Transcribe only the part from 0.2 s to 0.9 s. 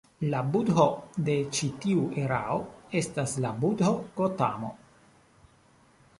La budho